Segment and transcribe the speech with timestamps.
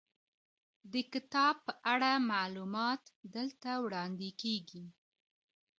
[0.93, 3.01] د کتاب په اړه معلومات
[3.35, 4.85] دلته وړاندې کیږي.